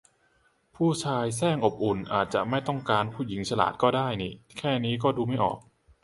[0.75, 5.57] ผู้ชายแสร้งอบอุ่น อาจจะไม่ต้องการหญิงฉลาดก็ได้นิ แค่นี้ก็ดูไม่ออก